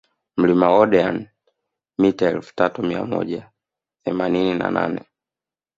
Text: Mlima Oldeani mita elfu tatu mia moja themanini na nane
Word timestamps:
Mlima 0.37 0.67
Oldeani 0.77 1.29
mita 1.99 2.29
elfu 2.29 2.55
tatu 2.55 2.83
mia 2.83 3.05
moja 3.05 3.51
themanini 4.05 4.53
na 4.55 4.71
nane 4.71 5.03